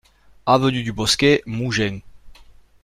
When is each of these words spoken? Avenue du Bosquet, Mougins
Avenue 0.47 0.81
du 0.81 0.91
Bosquet, 0.93 1.43
Mougins 1.45 1.99